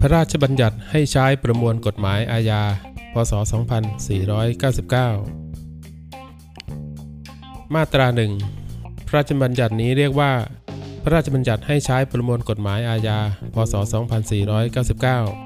[0.00, 2.62] พระราชบัญญัติให้ใช้ประมวลกฎหมายอาญา
[3.12, 3.32] พศ
[4.78, 8.32] 2499 มาตราหนึ่ง
[9.06, 10.32] พระราชบัญญัตินี้เรียกว่า
[11.02, 13.18] พระราชบัญญัติให้ใช้ประมวลกฎหมายอาญา
[13.54, 13.74] พศ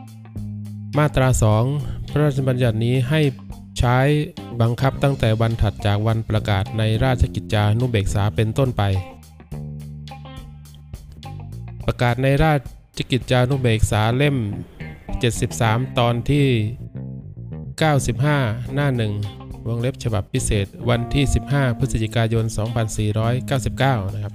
[0.03, 1.29] 2499 มาตรา
[1.71, 3.21] 2 พระราชบัญญัตินี้ให้
[3.79, 3.99] ใช้
[4.61, 8.83] บังคับตั้งแต่วันถัดจากวันประกาศในราชกิจจานุเบกษาเป็นต้นไป
[11.87, 12.61] ประกาศในราช
[13.11, 14.37] กิจจานุเบกษาเล่ม
[15.17, 16.49] 73 ตอนที่
[17.81, 19.13] 95 หน้าหนึ่ง
[19.67, 22.45] วงเล็บฉบับพิเศษวันที่ 15 พฤศจิกายน
[23.31, 24.35] 2499 นะครับ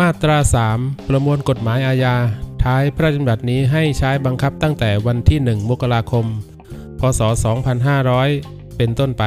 [0.00, 0.38] มาตรา
[0.74, 2.14] 3 ประมวลกฎหมายอาญา
[2.64, 6.26] ท้ายพระราชบัญญัตินี้ให้ใช้บังคับตั้งแต่วันที่ 1 มกราคม
[7.00, 7.20] พศ
[7.98, 9.24] 2500 เป็นต้นไป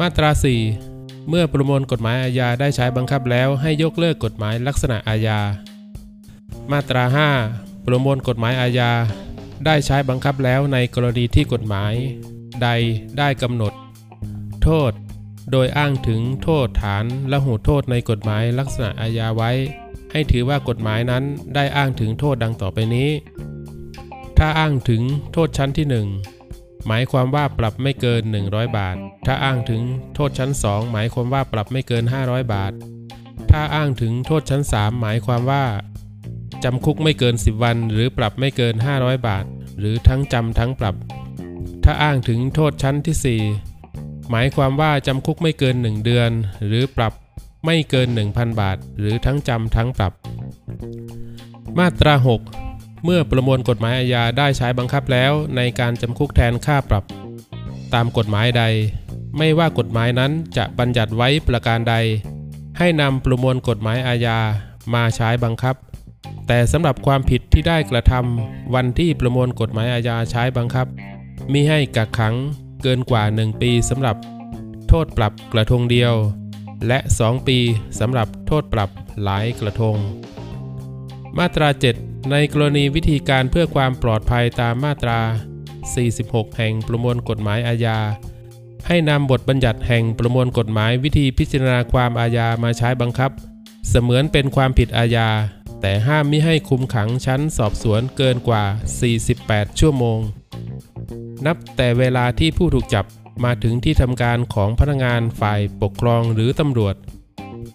[0.00, 0.30] มาตรา
[0.78, 5.40] 4 เมื่อประมวลกฎหมายอาญาได้ใช้บังคับแล้วให้ยกเลิกกฎหมายลักษณะอาญา
[6.72, 7.04] มาตรา
[7.44, 8.92] 5 ประมวลกฎหมายอาญา
[9.66, 11.92] ได้ใช้บังคับแล้วในกรณีที่กฎหมาย
[12.62, 12.68] ใด
[13.18, 13.72] ได้กำหนด
[14.62, 14.92] โทษ
[15.52, 19.50] โดยอ้างถึงโทษฐานและหูโทษในกฎหมายลักษณะอาญาไว้
[20.12, 23.10] ให้ถือว่ากฎหมายนั้นได้อ้างถึงโทษดังต่อไปนี้
[24.38, 25.86] ถ้าอ้างถึงโทษชั้นที่
[26.36, 29.82] 1หมายความว่าปรับไม่เกิน 100 บาท ถ้าอ้างถึง
[30.14, 32.72] โทษชั้น 2 หมายความว่าปรับไม่เกิน 500 บาท
[33.50, 35.64] ถ้าอ้างถึงโทษชั้น 3 หมายความว่า
[36.64, 39.44] จำคุกไม่เกิน 10 วัน หรือปรับไม่เกิน 500 บาท
[39.78, 40.94] หรือทั้งจำทั้งปรับ
[41.84, 43.40] ถ้าอ้างถึงโทษชั้นที่
[43.82, 46.30] 4 หมายความว่าจำคุกไม่เกิน 1 เดือน
[46.66, 47.12] หรือปรับ
[47.66, 50.12] ไม่เกิน 1,000 บาท หรือทั้งจำทั้งปรับ
[51.78, 52.14] มาตรา
[52.58, 57.04] 6 เมื่อประมวลกฎหมายอาญาได้ใช้บังคับแล้วในการจำคุกแทนค่าปรับ
[57.94, 58.62] ตามกฎหมายใด
[59.38, 61.94] ไม่ว่ากฎหมายนั้นจะบัญญัติไว้ประการใด
[62.78, 64.38] ให้นำประมวลกฎหมายอาญา
[64.94, 65.76] มาใช้บังคับ
[66.46, 70.86] แต่สำหรับความผิดที่ได้กระทำวันที่ประมวลกฎหมายอาญาใช้บังคับ
[71.52, 72.34] มิให้กักขัง
[72.82, 74.16] เกินกว่า 1 ปีสำหรับ
[74.88, 76.14] โทษปรับกระทงเดียว
[76.88, 77.58] และ 2 ปี
[78.00, 78.90] สำหรับโทษปรับ
[79.22, 79.96] หลายกระทง
[81.38, 85.18] มาตรา 7 ในกรณีวิธีการเพื่อความปลอดภัยตามมาตรา
[85.84, 87.98] 46 แห่งประมวลกฎหมายอาญา
[88.86, 93.30] ให้นำบทบัญญัติแห่งประมวลกฎหมายวิธีพิจารณาความอาญามาใช้บังคับ
[93.88, 95.28] เสมือนเป็นความผิดอาญา
[95.80, 98.64] แต่ห้ามมิให้คุมขังชั้นสอบสวนเกินกว่า
[99.20, 100.18] 48 ชั่วโมง
[101.46, 103.04] นับแต่เวลาที่ผู้ถูกจับ
[103.44, 106.94] มาถึงที่ทำการของพนักงานฝ่ายปกครองหรือตำรวจ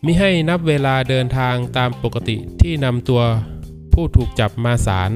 [0.05, 3.21] มิให้นับเวลาเดินทางตามปกติที่นำตัว
[3.93, 5.11] ผู้ถูกจับมาศาล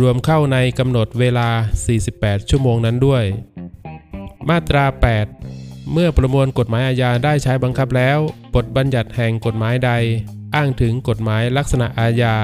[0.00, 1.48] รวมเข้าในกำหนดเวลา
[1.98, 3.24] 48 ชั่วโมงนั้นด้วย
[4.48, 4.84] มาตรา
[5.38, 8.18] 8 เมื่อประมวลกฎหมายอาญาได้ใช้บังคับแล้ว
[8.54, 9.90] บทบัญญัติแห่งกฎหมายใด
[10.54, 12.34] อ้างถึงกฎหมายลักษณะอาญา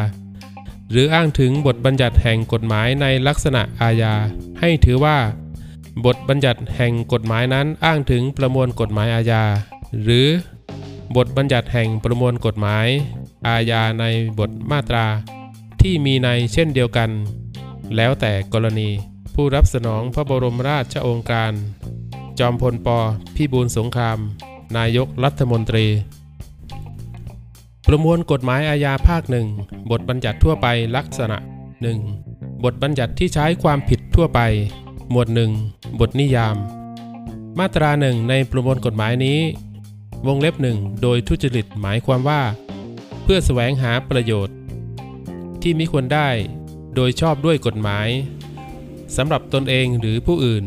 [0.90, 4.14] หรืออ้างถึงบทบัญญัติแห่งกฎหมายในลักษณะอาญา
[4.60, 5.18] ให้ถือว่า
[6.06, 9.42] บทบัญญัติแห่งกฎหมายนั้นอ้างถึงประมวลกฎหมายอาญา
[10.02, 10.28] หรือ
[11.16, 12.86] บทบัญญัติแห่งประมวลกฎหมาย
[13.48, 14.04] อาญาใน
[14.38, 15.06] บทมาตรา
[15.80, 17.10] ที่มีในเช่นเดียวกัน
[17.96, 18.88] แล้วแต่กรณี
[19.34, 21.52] ผู้รับสนองพระบรมราชโองการ
[22.38, 22.88] จอมพลป
[23.34, 24.18] พิบูลสงคราม
[24.76, 25.86] นายกรัฐมนตรี
[27.92, 29.46] ประมวลกฎหมายอาญาภาคหนึ่ง
[29.90, 31.38] บทบัญญัติทั่วไปลักษณะ
[32.00, 32.64] 1.
[32.64, 34.40] บทบัญญัติที่ใช้ความผิดทั่วไป
[35.10, 35.28] หมวด
[35.62, 36.56] 1 บทนิยาม
[37.58, 39.38] มาตราหนึ่งในประมวลกฎหมายนี้
[40.26, 42.42] วงเล็บหนึ่งโดยทุจริตหมายความว่า
[43.22, 44.56] เพื่อแสวงหาประโยชน์
[45.62, 46.28] ที่มิควรได้
[46.94, 48.08] โดยชอบด้วยกฎหมาย
[49.16, 50.64] สำหรับตนเองหรือผู้อื่น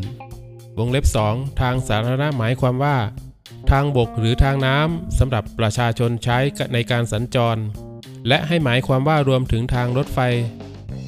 [0.78, 2.96] วงเล็บ 2 ทางสาธารณะหมายความว่า
[3.70, 6.38] ทางบกหรือทางน้ำสำหรับประชาชนใช้
[6.74, 7.60] ในการสัญจร
[8.28, 10.18] และให้หมายความว่ารวมถึงทางรถไฟ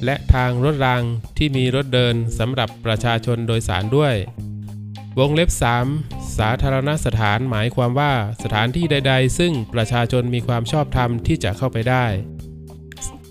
[0.05, 1.03] และทางรถราง
[1.37, 4.15] ที่มีรถเดินสำหรับประชาชนโดยสารด้วย
[5.19, 5.49] วงเล็บ
[5.93, 12.05] 3 สาธารณสถานหมายความว่าสถานที่ใด ๆ ซึ่งประชาชนมีความชอบธรรมที่จะเข้าไปได้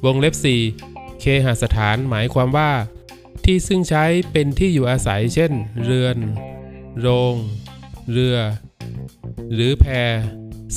[0.04, 0.34] วงเล็บ
[0.78, 2.72] 4 เคหสถานหมายความว่า
[3.44, 5.52] ที่ซึ่งใช้เป็นที่อยู่อาศัย เช่น
[5.84, 6.16] เรือน
[7.00, 7.34] โรง
[8.10, 8.38] เรือ
[9.52, 9.84] หรือแพ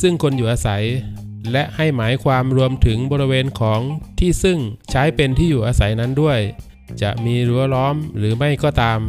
[0.02, 0.84] ซึ่งคนอยู่อาศัย
[1.52, 3.82] และให้หมายความรวมถึงบริเวณของ
[4.20, 4.60] ที่ซึ่ง
[4.92, 6.40] ใช้เป็นที่อยู่อาศัยนั้นด้วย
[7.02, 9.00] จะมีรั้วล้อมหรือไม่ก็ตาม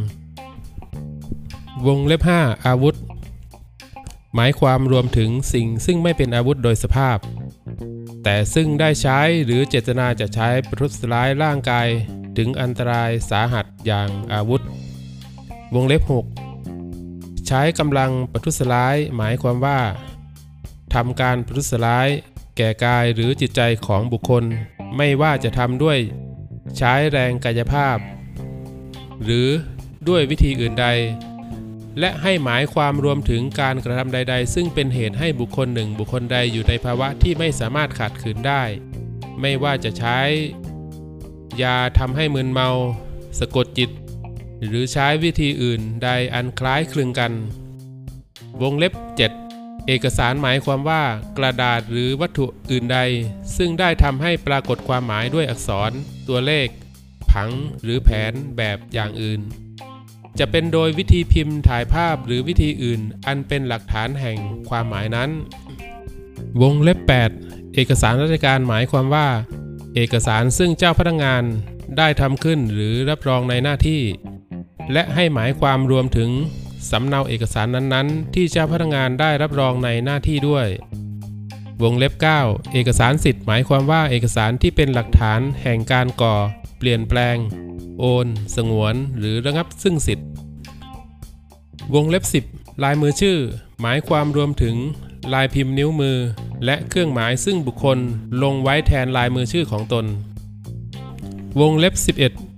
[1.87, 2.97] วงเล็บ 5 อาวุธ
[4.35, 7.19] หมายความรวมถึงสิ่งซึ่งไม่เป็นอาวุธโดยสภาพ
[8.25, 11.89] แต่ซึ่งได้ใช้หรือเจตนาจะใช้ประทุษร้ายร่างกาย
[12.37, 14.63] ถึงอันตรายสาหัสอย่างอาวุธ
[15.75, 16.50] วงเล็บ 6
[17.53, 19.81] ใช้กำลังประทุษร้ายหมายความว่า
[20.95, 22.09] ทำการประทุษร้าย
[22.57, 24.45] แก่กายหรือจิตใจของบุคคล
[24.97, 25.99] ไม่ว่าจะทำด้วย
[26.79, 27.99] ใช้แรงกายภาพ
[29.25, 29.49] หรือ
[30.09, 30.87] ด้วยวิธีอื่นใด
[31.99, 38.63] และให้หมายความรวมถึงการกระทำใด ๆ ซึ่งเป็นเหตุให้บุคคลหนึ่งบุคคลใดอยู่ในภาวะที่ไม่สามารถขาดขืนได้
[39.41, 40.19] ไม่ว่าจะใช้
[41.63, 42.69] ยาทำให้มึนเมา
[43.39, 43.91] สะกดจิต
[44.67, 47.33] หรือใช้วิธีอื่นใดอันคล้ายคลึงกัน
[48.63, 48.93] วงเล็บ
[49.39, 51.03] 7 เอกสารหมายความว่า
[51.39, 52.99] กระดาษหรือวัตถุอื่นใด
[53.57, 55.91] ซึ่งได้ทำให้ปรากฏความหมายด้วยอักษร
[56.29, 56.69] ตัวเลข
[57.31, 57.51] ผัง
[57.83, 59.41] หรือแผนแบบอย่างอื่น
[60.39, 65.31] จะเป็นโดยวิธีพิมพ์ถ่ายภาพหรือวิธีอื่น อันเป็นหลักฐานแห่งความหมายนั้น
[66.61, 66.99] วงเล็บ
[67.37, 69.29] 8 เอกสารราชการหมายความว่า
[69.95, 71.43] เอกสารซึ่งเจ้าพนักงาน
[71.99, 74.03] ได้ทำขึ้นหรือรับรองในหน้าที่
[74.93, 76.31] และให้หมายความรวมถึง
[76.91, 80.67] สำเนาเอกสารนั้นๆ ที่เจ้าพนักงานได้รับรองในหน้าที่ด้วย
[81.83, 82.13] วงเล็บ
[82.43, 86.37] 9 เอกสารสิทธิ์หมายความว่าเอกสารที่เป็นหลักฐานแห่งการก่อ
[86.79, 87.37] เปลี่ยนแปลง
[88.01, 90.29] โอน สงวน หรือระงับซึ่งสิทธิ์
[91.95, 93.39] วงเล็บ 10 ลายมือชื่อ
[93.81, 94.77] หมายความรวมถึง
[95.35, 96.19] ลายพิมพ์นิ้วมือ
[96.65, 97.99] และเครื่องหมายซึ่งบุคคล
[98.43, 100.05] ลงไว้แทนลายมือชื่อของตน
[101.61, 102.50] วงเล็บ 11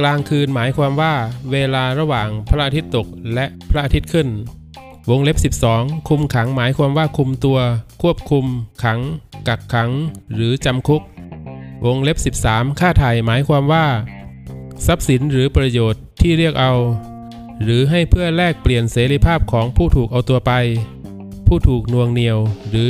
[0.00, 1.14] กลางคืนหมายความว่า
[1.52, 4.28] เวลาระหว่างพระอาทิตย์ตกและพระอาทิตย์ขึ้น
[5.10, 7.58] วงเล็บ 12 คุมขังหมายความว่าคุมตัว
[8.02, 8.44] ควบคุม
[8.82, 9.00] ขัง
[9.48, 9.90] กักขัง
[10.34, 11.02] หรือจำคุก
[11.86, 13.86] วงเล็บ 13 ค่าไถ่หมายความว่า
[14.86, 16.72] ทรัพย์สินหรือประโยชน์ที่เรียกเอา
[17.62, 20.52] หรือให้เพื่อแลกเปลี่ยนเสรีภาพของผู้ถูกเอาตัวไป
[21.46, 22.38] ผู้ถูกนวงเหนียว
[22.70, 22.88] หรือ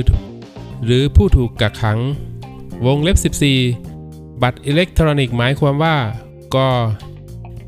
[0.85, 1.99] หรือผู้ถูกกักขัง
[2.87, 3.17] วงเล็บ
[3.81, 5.97] 14 บัตรอิเล็กทรอนิกส์หมายความว่า
[6.55, 6.57] ก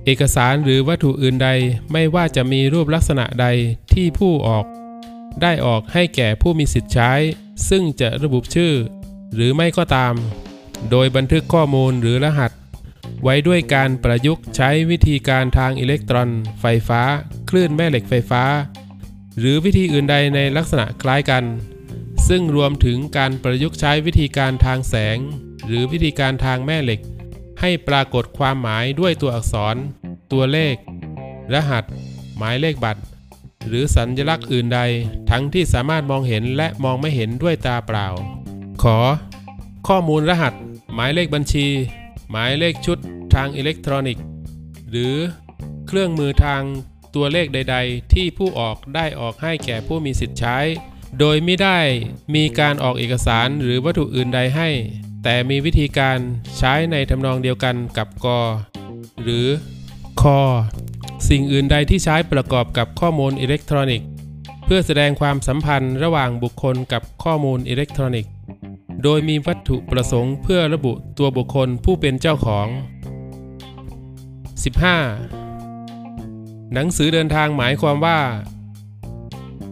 [0.04, 1.48] เอกสารหรือวัตถุอื่นใด
[1.92, 3.46] ไม่ว่าจะมีรูปลักษณะใด
[3.92, 4.64] ที่ผู้ออก
[5.42, 7.12] ได้ออกให้แก่ผู้มีสิทธิ์ใช้
[7.68, 8.74] ซึ่งจะระบุชื่อ
[9.34, 10.14] หรือไม่ก็ตาม
[10.90, 12.52] โดยบันทึกข้อมูลหรือรหัส
[13.22, 16.30] ไว้ด้วยการประยุกต์ใช้วิธีการทางอิเล็กตรอน
[16.60, 17.02] ไฟฟ้า
[17.48, 18.42] คลื่นแม่เหล็กไฟฟ้า
[19.38, 21.44] หรือวิธีอื่นใดในลักษณะคล้ายกัน
[22.28, 25.18] ซึ่งรวมถึงการประยุกต์ใช้วิธีการทางแสง
[25.66, 27.00] หรือวิธีการทางแม่เหล็ก
[27.60, 29.76] ให้ปรากฏความหมายด้วยตัวอักษร
[30.32, 30.76] ตัวเลข
[31.54, 31.84] รหัส
[32.38, 33.02] หมายเลขบัตร
[33.68, 34.80] หรือสัญลักษณ์อื่นใด
[35.30, 38.06] ทั้งที่สามารถมองเห็นและมองไม่เห็นด้วยตาเปล่า
[38.82, 38.98] ขอ
[39.88, 40.54] ข้อมูลรหัส
[40.94, 41.66] หมายเลขบัญชี
[42.30, 42.98] หมายเลขชุด
[43.34, 44.24] ทางอิเล็กทรอนิกส์
[44.90, 45.14] หรือ
[45.86, 46.62] เครื่องมือทาง
[47.14, 50.58] ตัวเลขใด ๆ ที่ผู้ออกได้ออกให้แก่ผู้มีสิทธิ์ใช้
[51.18, 51.78] โดยไม่ได้
[52.34, 54.68] มีการออกเอกสารหรือวัตถุอื่นใดให้
[55.22, 56.18] แต่มีวิธีการ
[56.58, 58.26] ใช้ในทำนองเดียวกันกับก
[59.22, 59.46] หรือ
[60.20, 60.40] คอ
[61.28, 64.06] สิ่งอื่นใดที่ใช้ประกอบกับข้อมูลอิเล็กทรอนิกส์
[64.64, 68.30] เพื่อแสดงความสัมพันธ์ระหว่างบุคคลกับข้อมูลอิเล็กทรอนิกส์
[69.02, 72.66] โดยมีวัตถุประสงค์เพื่อระบุตัวบุคคลผู้เป็นเจ้าของ
[74.70, 76.74] 15.
[76.74, 78.18] หนังสือเดินทางหมายความว่า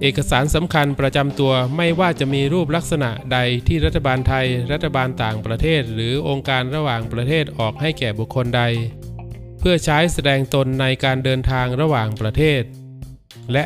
[0.03, 3.39] เอกสารสำคัญประจำตัวไม่ว่าจะมีรูปลักษณะใด
[3.69, 8.63] ที่รัฐบาลไทย รัฐบาลต่างประเทศ หรือองค์การระหว่างประเทศออกให้แก่บุคคลใด
[9.59, 12.63] เพื่อใช้แสดงตนในการเดินทางระหว่างประเทศ
[13.53, 13.65] และ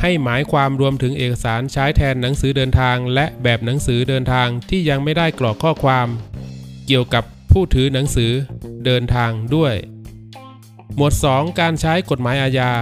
[0.00, 6.08] ให้หมายความรวมถึงเอกสารใช้แทนหนังสือเดินทาง และแบบหนังสือเดินทางที่ยังไม่ได้กรอกข้อความ
[6.86, 8.32] เกี่ยวกับผู้ถือหนังสือ
[8.84, 9.74] เดินทางด้วย
[10.96, 12.72] หมวด 2 การใช้กฎหมายอาญา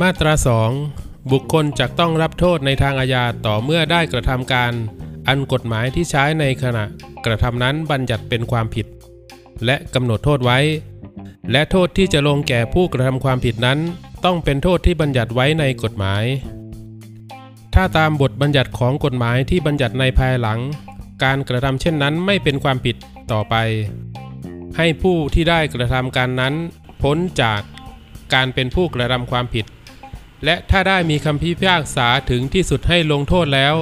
[0.00, 4.72] มาตรา 2 บุคคลจะต้องรับโทษในทางอาญาต่อเมื่อได้กระทำการ
[5.28, 6.84] อันกฎหมายที่ใช้ในขณะ
[7.26, 8.86] กระทำนั้นบัญญัติเป็นความผิด
[9.64, 10.58] และกำหนดโทษไว้
[11.52, 13.78] และโทษที่จะลงแก่ผู้กระทำความผิดนั้น
[14.24, 16.24] ต้องเป็นโทษที่บัญญัติไว้ในกฎหมาย
[17.74, 20.58] ถ้าตามบทบัญญัติของกฎหมายที่บัญญัติในภายหลัง
[21.24, 22.96] การกระทำเช่นนั้นไม่เป็นความผิด
[23.32, 23.54] ต่อไป
[24.76, 26.54] ให้ผู้ที่ได้กระทำการนั้น
[27.02, 27.60] พ้นจาก
[28.34, 29.64] การเป็นผู้กระทำความผิด
[30.44, 33.74] และถ้าได้มีคำพิพากษาถึงที่สุดให้ลงโทษแล้ว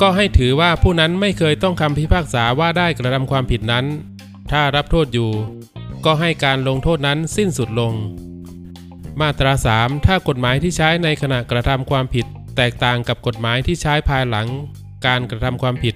[0.00, 3.84] ก็ให้ถือว่าผู้นั้นไม่เคยต้องคำพิพากษาว่าได้กระทำความผิดนั้น
[4.50, 5.30] ถ้ารับโทษอยู่
[6.04, 7.92] ก็ให้การลงโทษนั้นสิ้นสุดลง
[9.20, 12.26] มาตรา 3 ถ้ากฎหมายที่ใช้ในขณะกระทำความผิด
[12.56, 14.46] แตกต่างกับกฎหมายที่ใช้ภายหลัง
[15.06, 15.94] การกระทำความผิด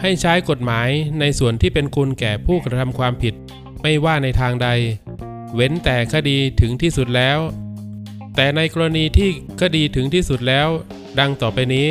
[0.00, 0.88] ให้ใช้กฎหมาย
[1.20, 3.34] ในส่วนที่เป็นคุณแก่ผู้กระทำความผิด
[3.82, 4.68] ไม่ว่าในทางใด
[5.54, 7.38] เว้นแต่คดีถึงที่สุดแล้ว
[8.34, 9.28] แต่ในกรณีที่
[9.60, 10.68] คดีถึงที่สุดแล้ว
[11.18, 11.88] ดังต่อไปนี้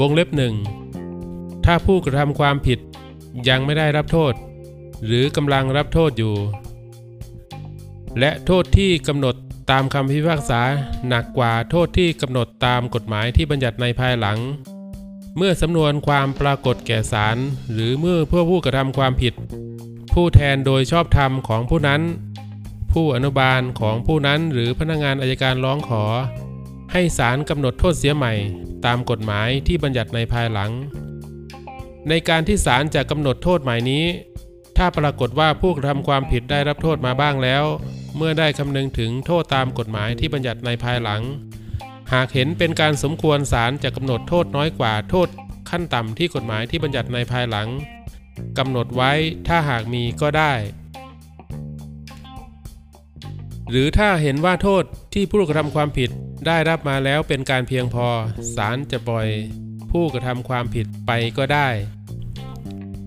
[0.00, 0.54] วงเล็บหนึ่ง
[1.64, 2.78] ถ้าผู้กระทำความผิด
[3.48, 4.32] ยังไม่ได้รับโทษ
[5.04, 6.34] หรือกำลังรับโทษอยู่
[8.18, 9.34] และโทษที่กำหนด
[9.70, 10.60] ตามคำพิพากษา
[11.08, 14.38] หนักกว่าโทษที่กำหนดตามกฎหมายที่บัญญัติในภายหลัง
[15.36, 17.36] เมื่อสำนวนความปรากฏแก่ศาล
[17.72, 19.34] หรือเมื่อเพื่อผู้กระทำความผิด
[20.14, 22.00] ผู้แทนโดยชอบธรรมของผู้นั้น
[22.92, 26.04] ผู้อนุบาลของผู้นั้นหรือพนักงานอายการร้องขอ
[26.92, 28.32] ให้ศาลกำหนดโทษเสียใหม่
[28.86, 30.70] ตามกฎหมายที่บัญญัติในภายหลัง
[32.08, 34.04] ในการที่ศาลจะกำหนดโทษหมายนี้
[34.76, 37.64] ถ้าปรากฏว่าผู้กระทำความผิดได้รับโทษมาบ้างแล้ว
[38.16, 41.22] เมื่อได้คำนึงถึงโทษตามกฎหมายที่บัญญัติในภายหลัง
[42.12, 45.28] หากเห็นเป็นการสมควรศาลจะกำหนดโทษน้อยกว่าโทษ
[45.70, 47.68] ขั้นต่ำที่กฎหมายที่บัญญัติในภายหลัง
[48.58, 49.12] กำหนดไว้
[49.48, 50.52] ถ้าหากมีก็ได้
[53.70, 54.84] หรือถ้าเห็นว่าโทษ
[55.14, 56.10] ที่ผู้กระทำความผิด
[56.46, 58.06] ได้รับมาแล้วเป็นการเพียงพอ
[58.54, 59.28] ศาลจะปล่อย
[59.90, 61.68] ผู้กระทำความผิดไปก็ได้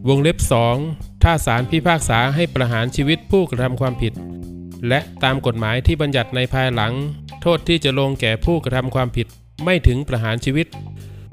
[0.08, 0.38] วงเล็บ
[0.82, 4.14] 2 ถ้าศาลพิพากษาให้ประหารชีวิตผู้กระทำความผิด
[4.88, 6.94] และตามกฎหมายที่บัญญัติในภายหลัง
[7.42, 9.28] โทษที่จะลงแก่ผู้กระทำความผิด
[9.64, 10.68] ไม่ถึงประหารชีวิต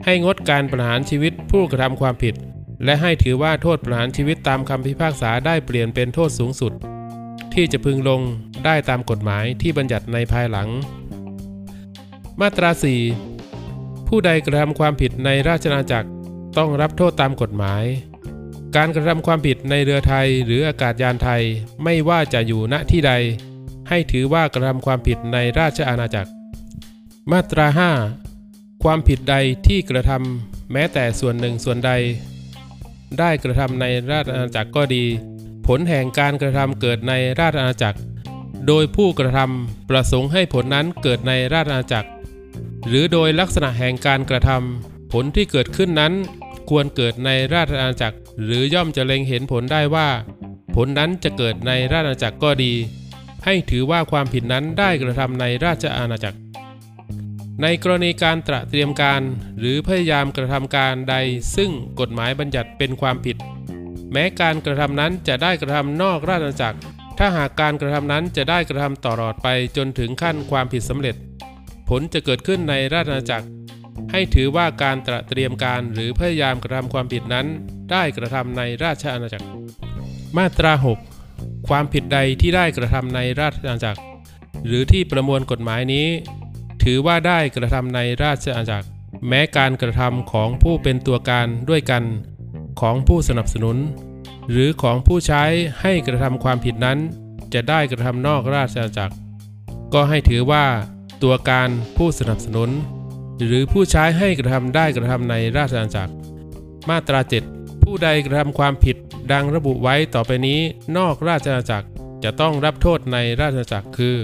[0.05, 2.35] ให้งดการประหารชีวิตผู้กระทำความผิด
[2.85, 6.73] และให้ถือว่าโทษประหารชีวิตตามคำพิพากษาได้เปลี่ยนเป็นโทษสูงสุด
[7.55, 8.21] ที่จะพึงลง
[8.65, 10.69] ได้ตามกฎหมายที่บัญญัติในภายหลัง
[12.41, 12.71] มาตรา
[13.39, 16.09] 4 ผู้ใดกระทำความผิดในราชอาณาจักร
[16.59, 17.85] ต้องรับโทษตามกฎหมาย
[18.77, 21.43] การกระทำความผิดในเรือไทยหรืออากาศยานไทย
[21.85, 23.13] ไม่ว่าจะอยู่ณที่ใด
[23.89, 26.31] ให้ถือว่ากระทำความผิดในราชอาณาจักร
[27.33, 27.67] มาตรา
[28.27, 31.93] 5 ความผิดใดที่กระทำแม้แต่ส่วนหนึ่งส่วนใด
[33.19, 35.05] ได้กระทำในราชอาณาจักรก็ดี
[35.79, 37.99] ลแห่งการกระทำเกิดในราชอาณาจักร
[38.67, 42.09] โดยผู้กระทำประสงค์ให้ผลนั้นเกิดในราชอาณาจักร
[42.87, 46.13] หรือโดยลักษณะแห่งการกระทำผลที่เกิดขึ้นนั้น
[46.71, 50.09] ควรเกิดในราชอาณาจักร หรือย่อมจะเล็งเห็นผลได้ว่า
[50.75, 52.73] ผลนั้นจะเกิดในราชอาณาจักรก็ดี
[53.45, 56.39] ให้ถือว่าความผิดนั้นได้กระทำในราชอาณาจักร
[57.63, 59.21] ในกรณีการตระเตรียมการ
[59.59, 61.17] หรือพยายามกระทำการใด
[61.57, 63.37] ซึ่งกฎหมายบัญญัติเป็นความผิด
[64.13, 66.79] แม้การกระทำนั้นจะได้กระทำนอกราชอาณาจักร
[67.19, 71.17] ถ้าหากการกระทำนั้นจะได้กระทำต่อรอดไปจนถึงขั้นความผิดสำเร็จ
[71.89, 73.47] ผลจะเกิดขึ้นในราชอาณาจักร
[74.13, 77.47] ให้ถือว่าการตระเตรียมการหรือพยายามกระทำความผิดนั้น
[77.93, 79.47] ได้กระทำในราชอาณาจักร
[80.37, 80.73] มาตรา
[81.21, 84.01] 6 ความผิดใดที่ได้กระทำในราชอาณาจักร
[84.67, 86.07] หรือที่ประมวลกฎหมายนี้
[86.85, 88.89] ถือว่าได้กระทำในราชอาณาจักร
[89.29, 92.03] แม้การกระทำของผู้เป็นตัวการด้วยกัน
[92.81, 93.77] ของผู้สนับสนุน
[94.51, 95.43] หรือของผู้ใช้
[95.81, 96.99] ให้กระทำความผิดนั้น
[97.55, 99.15] จะได้กระทำนอกราชอาณาจักร
[99.95, 100.65] ก็ให้ถือว่า
[101.23, 102.71] ตัวการผู้สนับสนุน
[103.45, 106.13] หรือผู้ใช้ให้กระทำได้กระทำในราชอาณาจักร
[106.89, 107.21] มาตรา
[107.53, 108.97] 7ผู้ใดกระทำความผิด
[109.33, 110.61] ดังระบุไว้ต่อไปนี้
[110.97, 111.87] นอกราชอาณาจักร
[112.25, 114.17] จะต้องรับโทษในราชอาณาจักรคือ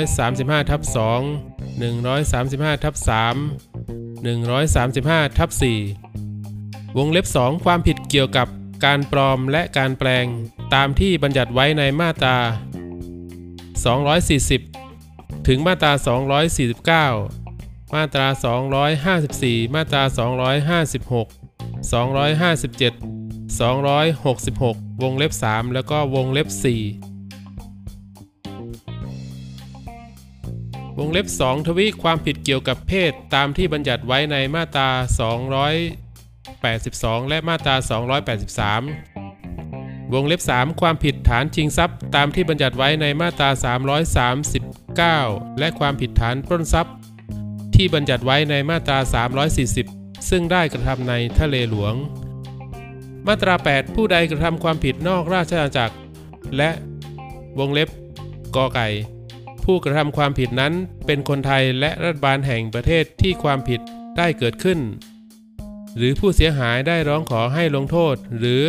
[0.09, 0.91] 135ทับ2
[1.81, 3.11] 135ทับ3
[4.25, 5.49] 135ทับ
[6.23, 8.47] 4วงเล็บ 2 ความผิดเกี่ยวกับ
[8.85, 10.25] การปลอมและการแปลง
[10.73, 12.37] ตามที่บัญญัติไว้ในมาตรา
[14.51, 15.91] 240 ถึงมาตรา
[17.13, 18.27] 249 มาตรา
[19.01, 20.03] 254 มาตรา
[21.19, 22.91] 256 257
[23.59, 26.59] 266 วงเล็บ 3 แล้วก็วงเล็บ 4
[30.97, 34.89] วงเล็บ 2 ทวีความผิดเกี่ยวกับเพศตามที่บัญญัติไว้ในมาตรา
[36.49, 39.10] 282 และมาตรา 283
[40.13, 43.49] วงเล็บ 3 ความผิดฐานชิงทรัพย์ ตามที่บัญญัติไว้ในมาตรา
[45.09, 46.95] 339 และความผิดฐานปล้นทรัพย์
[47.75, 48.97] ที่บัญญัติไว้ในมาตรา
[49.63, 51.93] 340 ซึ่งได้กระทำในทะเลหลวง
[53.27, 55.95] มาตรา 8 ผู้ใดกระทำความผิดนอกราชอาณาจักร
[56.57, 56.69] และ
[57.59, 57.89] วงเล็บ
[58.55, 58.87] กอไก่
[59.63, 60.73] ผู้กระทำความผิดนั้น
[61.05, 63.79] เป็นคนไทยและรัฐบาลแห่งประเทศที่ความผิด
[64.17, 64.79] ได้เกิดขึ้น
[65.97, 68.63] หรือผู้เสียหายได้ร้องขอให้ลงโทษหรือ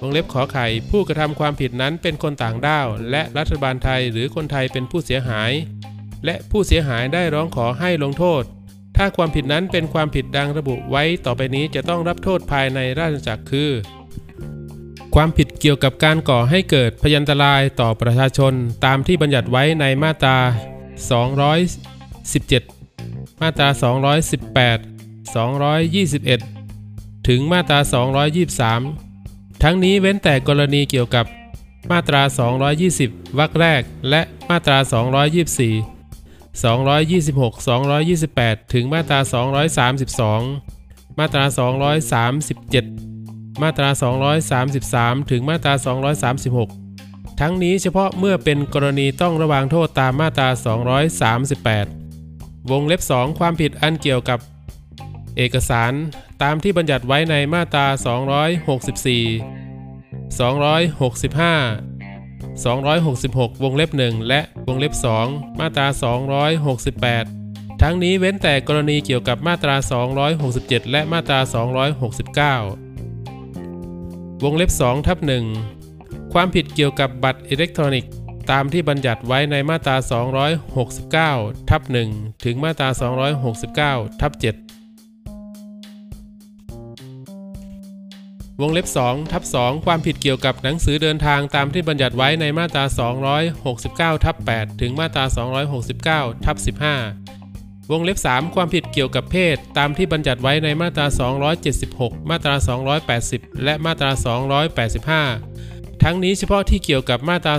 [0.00, 5.50] วงเล็บขอไข่ ผู้กระทำความผิดนั้นเป็นคนต่างด้าว และรัฐบาลไทยหรือคนไทยเป็นผู้เสียหาย
[6.24, 8.42] และผู้เสียหายได้ร้องขอให้ลงโทษ
[8.96, 13.70] ถ้าความผิดนั้นเป็นความผิดดังระบุไว้ต่อไปนี้จะต้องรับโทษภายในราชจักรคือ
[15.14, 18.52] ความผิดเกี่ยวกับการก่อให้เกิดพยันตรายต่อประชาชน
[18.84, 20.38] ตามที่บัญญัติไว้ในมาตรา
[21.64, 23.68] 217 มาตรา
[24.72, 27.78] 218 221 ถึงมาตรา
[28.84, 29.13] 223
[29.62, 31.26] ทั้งนี้เว้นแต่กรณีเกี่ยวกับ
[31.90, 32.22] มาตรา
[32.80, 37.68] 220 วรรคแรก และมาตรา 224 226
[38.08, 39.18] 228 ถึงมาตรา
[40.38, 41.44] 232 มาตรา
[42.88, 43.88] 237 มาตรา
[44.60, 45.74] 233 ถึงมาตรา
[46.42, 50.48] 236 ทั้งนี้เฉพาะเมื่อเป็นกรณีต้องระวางโทษตามมาตรา
[51.98, 54.38] 238 วงเล็บ 2 ความผิดอันเกี่ยวกับ
[55.36, 55.92] เอกสาร
[56.42, 57.96] ตามที่บัญญัติไว้ในมาตรา 264
[60.38, 61.94] 265
[62.64, 64.92] 266 วงเล็บ 1 และวงเล็บ
[65.26, 65.86] 2 มาตรา
[67.04, 69.76] 268 ทั้งนี้เว้นแต่กรณีเกี่ยวกับมาตรา
[70.34, 71.38] 267 และมาตรา
[72.56, 75.18] 269 วงเล็บ2ทับ
[75.74, 78.10] 1ความผิดเกี่ยวกับบัตรอิเล็กทรอนิกส์
[78.50, 79.96] ตามที่บัญญัติไว้ในมาตรา
[81.22, 82.88] 269 ทับ 1 ถึงมาตรา
[83.54, 84.63] 269 ทับ 7
[88.60, 92.84] วงเล็บ2ทับ2ความผิดเกี่ยวกับหนังสือเดินทางตามที่บัญญัติไว้ในมาตรา
[93.54, 95.24] 269ทับ8ถึงมาตรา
[95.84, 96.56] 269ทับ
[97.22, 101.06] 15 วงเล็บ 3 ความผิดเกี่ยวกับเพศ ตามที่บัญญัติไว้ในมาตรา
[101.68, 102.54] 276 มาตรา
[103.10, 104.10] 280 และมาตรา
[105.26, 107.54] 285 ทั้งนี้เฉพาะที่เกี่ยวกับมาตรา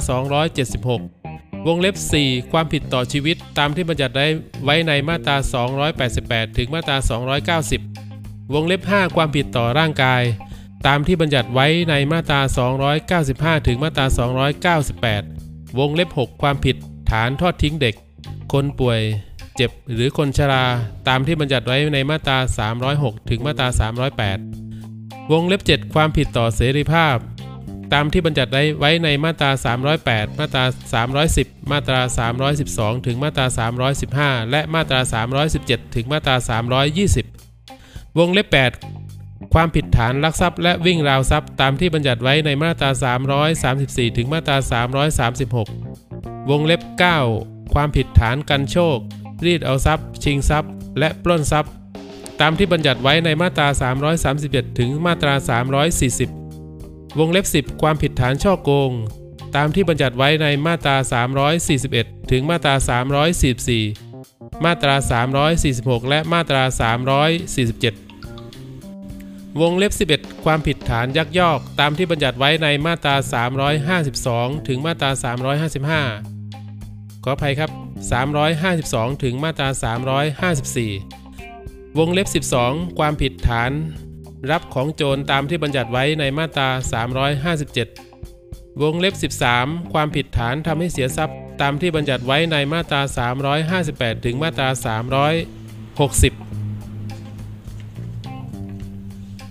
[0.81, 4.27] 276 วงเล็บ 4 ความผิดต่อชีวิต ตามที่บัญญัติได้
[4.63, 5.35] ไว้ในมาตรา
[5.97, 6.97] 288 ถึงมาตรา
[7.75, 10.23] 290 วงเล็บ 5 ความผิดต่อร่างกาย
[10.87, 12.41] ตามที่บัญญัติไว้ในมาตรา
[13.03, 14.05] 295 ถึงมาตรา
[15.11, 16.75] 298 วงเล็บ 6 ความผิด
[17.11, 17.95] ฐานทอดทิ้งเด็ก
[18.53, 18.99] คนป่วย
[19.55, 20.65] เจ็บหรือคนชรา
[21.07, 22.37] ตามที่บัญญัติไว้ในมาตรา
[22.83, 23.67] 306 ถึงมาตรา
[24.49, 27.17] 308 วงเล็บ 7 ความผิดต่อเสรีภาพ
[27.93, 29.51] ตามที่บัญญัติไว้ในมาตรา
[29.95, 30.63] 308 มาตรา
[31.33, 32.01] 310 มาตรา
[32.53, 33.45] 312 ถึงมาตรา
[33.99, 34.99] 315 และมาตรา
[35.47, 36.35] 317 ถึงมาตรา
[37.41, 39.04] 320 วงเล็บ 8
[39.53, 42.89] ความผิดฐานลักทรัพย์และวิ่งราวทรัพย์ตามที่บัญญัติไว้ในมาตรา
[43.53, 44.57] 334 ถึงมาตรา
[45.73, 46.81] 336 วงเล็บ
[47.27, 48.97] 9 ความผิดฐานกันโชค
[49.45, 51.71] รีดเอาทรัพย์ ชิงทรัพย์ และปล้นทรัพย์
[52.41, 53.67] ตามที่บัญญัติไว้ในมาตรา
[54.23, 55.33] 331 ถึงมาตรา
[56.47, 58.91] 340 วงเล็บ 10 ความผิดฐานช่อโกง
[59.55, 60.95] ตามที่บัญญัติไว้ในมาตรา
[61.63, 62.75] 341 ถึงมาตรา
[63.49, 64.95] 344 มาตรา
[65.53, 66.63] 346 และมาตรา
[67.55, 68.04] 347
[69.61, 73.15] วงเล็บ 11 ความผิดฐานยักยอก ตามที่บัญญัติไว้ในมาตรา
[74.07, 75.09] 352 ถึงมาตรา
[76.17, 77.71] 355 ขออภัยครับ
[78.51, 79.67] 352 ถึงมาตรา
[81.23, 83.71] 354 วงเล็บ 12 ความผิดฐาน
[84.51, 86.69] รับของโจรตามที่บัญญัติไว้ในมาตรา
[88.13, 93.01] 357 วงเล็บ 13 ความผิดฐานทำให้เสียทรัพย์ตามที่บัญญัติไว้ในมาตรา
[93.83, 96.54] 358 ถึงมาตรา 360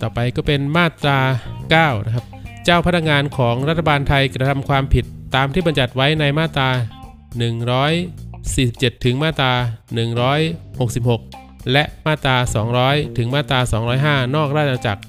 [0.01, 1.19] ต่อไปก็เป็นมาตรา
[1.61, 2.25] 9 นะครับ
[2.65, 5.05] เจ้าพนักงานของรัฐบาลไทยกระทำความผิด
[5.35, 6.69] ตามที่บัญญัติไว้ในมาตรา
[8.27, 9.51] 147 ถึงมาตรา
[10.81, 12.35] 166 และมาตรา
[12.77, 13.59] 200 ถึงมาตรา
[13.97, 15.01] 205 นอกราชอาณาจักร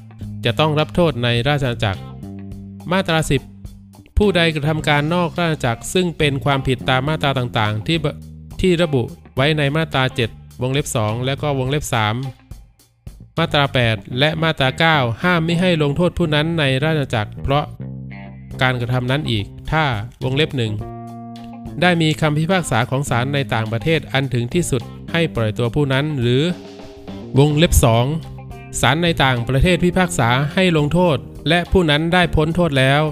[0.44, 2.00] จะต้องรับโทษในราชอาณาจักร
[2.92, 3.18] มาตรา
[3.68, 7.98] 10 ผู้ใดกระทำการนอกราชอาณาจักร ซึ่งเป็นความผิดตามมาตราต่างๆ ที่
[8.60, 9.02] ที่ระบุ
[9.36, 12.45] ไว้ในมาตรา 7 วงเล็บ 2 และก็วงเล็บ 3
[13.38, 14.68] มาตรา 8 และมาตรา
[15.00, 17.64] 9 ห้ามไม่ให้ลงโทษผู้นั้นในราชจักร เพราะ
[18.62, 19.84] การกระทำนั้นอีก ถ้า
[20.24, 20.72] วงเล็บหนึ่ง
[21.82, 26.42] ได้มีคำพิพากษาของศาลในต่างประเทศอันถึงที่สุดให้ปล่อยตัวผู้นั้นหรือ
[27.38, 27.72] วงเล็บ
[28.22, 31.16] 2 ศาลในต่างประเทศพิพากษาให้ลงโทษ
[31.48, 33.02] และผู้นั้นได้พ้นโทษแล้ว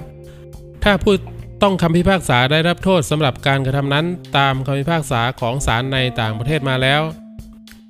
[0.85, 1.15] ถ้าผู้
[1.63, 4.07] ต้องคำพิพากษาได้รับโทษสำหรับการกระทำนั้น
[4.37, 7.03] ตามคำพิพากษาของศาลในต่างประเทศมาแล้ว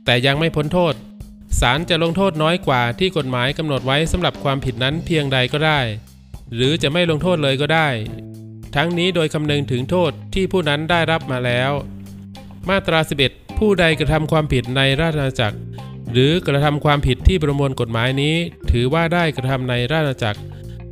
[0.05, 0.95] แต่ยังไม่พ้นโทษ
[1.61, 5.81] ศาลจะลงโทษน้อยกว่าที่กฎหมายกำหนดไว้สำหรับความผิดนั้นเพียงใดก็ได้
[6.55, 7.89] หรือจะไม่ลงโทษเลยก็ได้
[8.77, 11.73] ทั้งนี้โดยคำนึงถึงโทษที่ผู้นั้นได้รับมาแล้ว
[12.69, 15.59] มาตรา 11 ผู้ใดกระทำความผิดในราชอาณาจักร
[16.13, 18.35] หรือกระทำความผิดที่ประมวลกฎหมายนี้
[18.71, 20.41] ถือว่าได้กระทำในราชอาณาจักร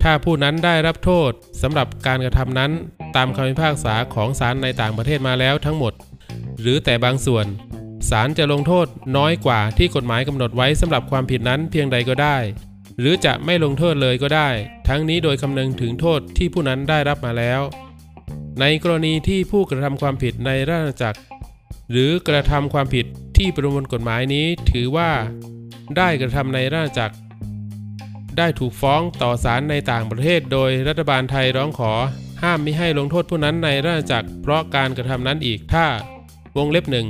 [0.03, 1.31] ถ้าผู้นั้นได้รับโทษ
[1.62, 2.70] สำหรับการกระทำนั้น
[3.16, 5.92] ตามคำพิพากษาของศาลในต่างประเทศมาแล้วทั้งหมด
[6.61, 7.46] หรือแต่บางส่วน
[8.10, 8.86] ศาลจะลงโทษ
[9.16, 12.36] น้อยกว่าที่กฎหมายกำหนดไว้สำหรับความผิดนั้นเพียงใดก็ได้
[12.98, 14.48] หรือจะไม่ลงโทษเลยก็ได้
[14.88, 17.60] ทั้งนี้โดยคำนึงถึงโทษที่ผู้นั้นได้รับมาแล้ว
[18.60, 21.20] ในกรณีที่ผู้กระทำความผิดในราชจักร
[21.90, 25.10] หรือกระทำความผิดที่ประมวลกฎหมายนี้ถือว่า
[25.96, 27.16] ได้กระทำในราชจักร
[28.38, 31.92] ได้ถูกฟ้องต่อศาลในต่างประเทศ โดยรัฐบาลไทยร้องขอ
[32.42, 35.86] ห้ามไม่ให้ลงโทษผู้นั้นในราชจักร เพราะการกระทำนั้นอีกถ้า
[36.56, 37.06] วงเล็บหนึ่ง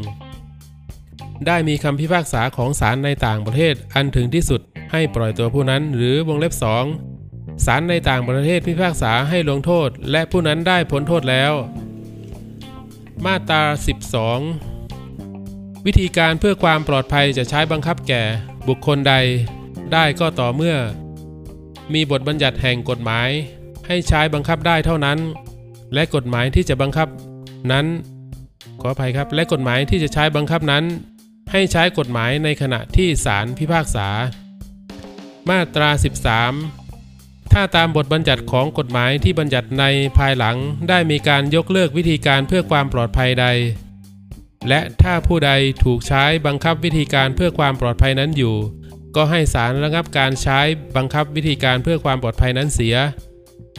[1.48, 4.60] ได้มีคำพิพากษาของศาลในต่างประเทศอันถึงที่สุด
[4.92, 6.84] ให้ปล่อยตัวผู้นั้นหรือวงเล็บสอง
[7.66, 11.52] ศาลในต่างประเทศพิพากษาให้ลงโทษ และผู้นั้นได้พ้นโทษแล้ว
[13.24, 13.62] มาตรา
[14.70, 18.22] 12 วิธีการเพื่อความปลอดภัยจะใช้บังคับแก่
[18.68, 19.14] บุคคลใด
[19.92, 20.76] ได้ก็ต่อเมื่อ
[21.94, 23.28] มีบทบัญญัติแห่งกฎหมาย
[23.86, 25.18] ให้ใช้บังคับได้เท่านั้น
[25.94, 27.08] และกฎหมายที่จะบังคับ
[27.72, 27.86] นั้น
[28.80, 30.84] ขออภัยครับ และกฎหมายที่จะใช้บังคับนั้น
[31.52, 34.08] ให้ใช้กฎหมายในขณะที่ศาลพิพากษา
[35.48, 35.90] มาตรา
[36.70, 39.84] 13 ถ้าตามบทบัญญัติของกฎหมายที่บัญญัติใน
[40.18, 40.56] ภายหลัง
[40.88, 43.46] ได้มีการยกเลิกวิธีการเพื่อความปลอดภัยใด
[44.68, 45.50] และถ้าผู้ใด
[45.84, 48.54] ถูกใช้บังคับวิธีการเพื่อความปลอดภัยนั้นอยู่
[49.16, 50.60] ก็ให้ศาลระงับการใช้
[50.96, 52.96] บังคับวิธีการเพื่อความปลอดภัยนั้นเสีย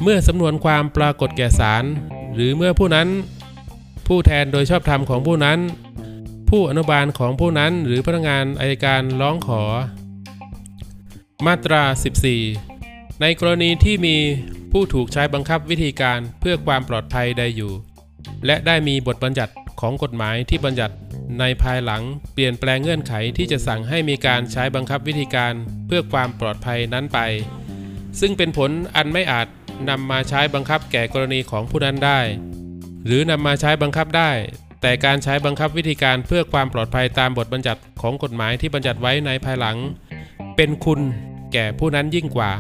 [0.02, 1.84] เมื่อสำนวนความปรากฏแก่ศาล
[2.34, 3.08] หรือเมื่อผู้นั้น
[4.08, 5.60] ผู้แทนโดยชอบธรรมของผู้นั้น
[6.58, 9.64] ผู้อนุบาลของผู้นั้นหรือพนักงานอายการร้องขอ
[11.46, 11.84] มาตรา
[12.52, 14.18] 14 ในกรณีที่มี
[14.72, 17.74] ผู้ถูกใช้บังคับวิธีการเพื่อความปลอดภัยใดอยู่
[18.46, 20.96] และได้มีบทบัญญัติของกฎหมายที่บัญญัติ
[21.40, 22.02] ในภายหลัง
[22.34, 25.54] เปลี่ยนแปลงเงื่อนไขที่จะสั่งให้มีการใช้บังคับวิธีการ
[25.88, 27.20] เพื่อความปลอดภัยนั้นไป
[28.20, 29.48] ซึ่งเป็นผลอันไม่อาจ
[29.90, 32.20] นำมาใช้บังคับแก่กรณีของผู้นั้นได้
[33.06, 34.32] หรือนำมาใช้บังคับได้
[34.86, 39.78] แต่การใช้บังคับวิธีการเพื่อความปลอดภัยตามบทบัญญัติของกฎหมายที่บัญญัติไว้ในภายหลัง
[40.56, 41.00] เป็นคุณ
[41.54, 42.52] แก่ผู้นั้นยิ่งกว่า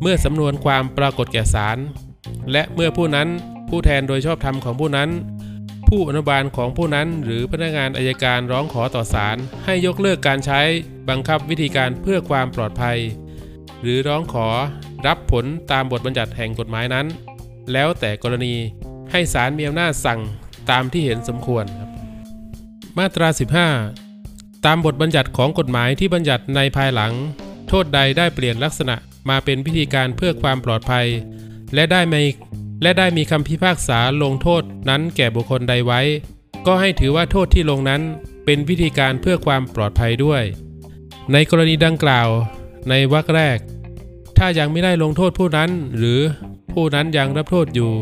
[0.00, 1.78] เมื่อสำนวนความปรากฏแก่ศาล
[2.52, 3.28] และเมื่อผู้นั้น
[3.68, 5.10] ผู้แทนโดยชอบธรรมของผู้นั้น
[5.88, 10.60] ผู้อนุบาลของผู้นั้นหรือพนักงานอายการร้องขอต่อศาลให้ยกเลิกการใช้
[11.08, 12.98] บังคับวิธีการเพื่อความปลอดภัย
[13.82, 14.48] หรือร้องขอ
[15.06, 17.06] รับผลตามบทบัญญัติแห่งกฎหมายนั้น
[17.72, 18.54] แล้วแต่กรณี
[19.10, 20.20] ให้ศาลมีอำนาจสั่ง
[20.70, 21.90] ตามที่เห็นสมควรครับ
[22.98, 23.28] มาตรา
[23.96, 27.12] 15 ตามบทบัญญัติของกฎหมายที่บัญญัติในภายหลัง
[27.68, 28.96] โทษใดได้เปลี่ยนลักษณะ
[29.28, 31.06] มาเป็นพิธีการเพื่อความปลอดภัย
[31.74, 32.22] และได้มี
[32.82, 36.00] และได้มีคำพิพากษาลงโทษนั้นแก่บุคคลใดไว้
[36.66, 38.02] ก็ให้ถือว่าโทษที่ลงนั้น
[38.44, 40.42] เป็นวิธีการเพื่อความปลอดภัยด้วย
[41.32, 42.28] ในกรณีดังกล่าว
[42.88, 43.58] ในวรรคแรก
[44.38, 46.20] ถ้ายังไม่ได้ลงโทษผู้นั้น หรือ
[46.72, 47.92] ผู้นั้นยังรับโทษอยู่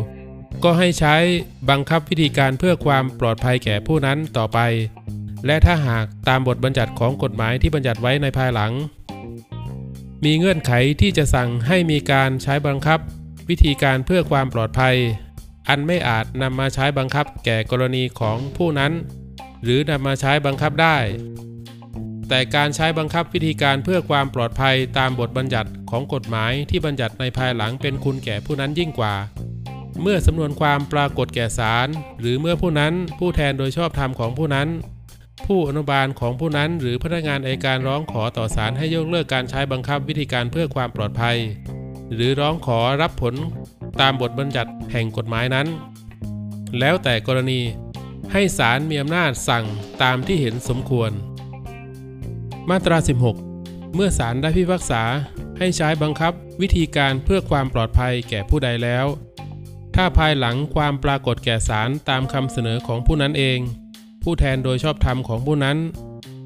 [0.64, 1.14] ก็ให้ใช้
[1.70, 4.58] บังคับวิธีการเพื่อความปลอดภัยแก่ผู้นั้นต่อไป
[5.46, 8.72] และถ้าหากตามบทบัญญัติของกฎหมายที่บัญญัติไว้ในภายหลัง
[10.24, 12.98] มีเงื่อนไขที่จะสั่งให้มีการใช้บังคับ
[13.48, 14.96] วิธีการเพื่อความปลอดภัย
[15.68, 18.92] อันไม่อาจนำมาใช้บังคับแก่กรณีของผู้นั้น
[19.62, 20.96] หรือนำมาใช้บังคับได้
[22.28, 29.14] แต่การใช้บังคับวิธีการเพื่อความปลอดภัยตามบทบัญญัติของกฎหมายที่บัญญัติในภายหลังเป็นคุณแก่ผู้นั้นยิ่งกว่า
[30.02, 31.88] เมื่อสำนวนความปรากฏแก่ศาล
[32.20, 34.68] หรือเมื่อผู้นั้นผู้แทนโดยชอบธรรมของผู้นั้น
[35.46, 41.36] ผู้อนุบาลของผู้นั้นหรือพนักงานอัยการร้องขอต่อศาลให้ยกเลิกการใช้บังคับวิธีการเพื่อความปลอดภัย
[42.14, 43.34] หรือร้องขอรับผล
[44.00, 45.66] ตามบทบัญญัติแห่งกฎหมายนั้น
[46.78, 47.60] แล้วแต่กรณี
[48.32, 49.64] ให้ศาลมีอำนาจสั่ง
[50.02, 51.10] ตามที่เห็นสมควร
[52.70, 52.98] มาตรา
[53.44, 55.02] 16 เมื่อศาลได้พิพากษา
[55.58, 59.06] ให้ใช้บังคับวิธีการเพื่อความปลอดภัยแก่ผู้ใดแล้ว
[60.00, 63.58] ถ้าภายหลังความปรากฏแก่ศาลตามคำเสนอของผู้นั้นเอง
[64.22, 65.78] ผู้แทนโดยชอบธรรมของผู้นั้น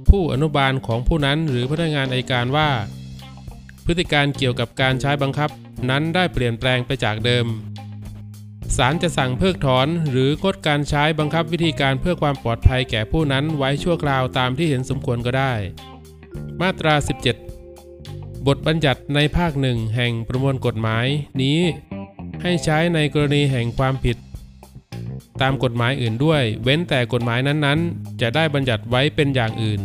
[0.09, 2.71] ผู้อนุบาลของผู้นั้นหรือพนักงานอัยการว่า
[3.85, 5.51] พฤติการเกี่ยวกับการใช้บังคับ
[5.91, 7.47] นั้นได้เปลี่ยนแปลงไปจากเดิม
[8.77, 15.53] ศาลจะสั่งเพิกถอนหรืองดการใช้บังคับวิธีการเพื่อความปลอดภัยแก่ผู้นั้นไว้ชั่วคราวตามที่เห็นสมควรก็ได้
[16.61, 16.95] มาตรา
[17.71, 21.07] 17 บทบัญญัติในภาคหนึ่งแห่งประมวลกฎหมาย
[21.43, 21.61] นี้
[22.43, 24.17] ให้ใช้ในกรณีแห่งความผิด
[25.41, 29.81] ตามกฎหมายอื่นด้วย เว้นแต่กฎหมายนั้นๆ จะได้บัญญัติไว้เป็นอย่างอื่น